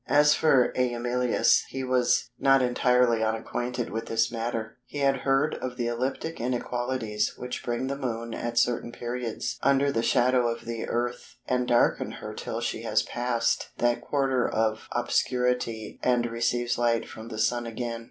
[0.09, 5.77] As for Æmilius, he was not entirely unacquainted with this matter; he had heard of
[5.77, 10.87] the ecliptic inequalities which bring the Moon at certain periods under the shadow of the
[10.87, 17.07] Earth and darken her till she has passed that quarter of obscurity and receives light
[17.07, 17.99] from the Sun again.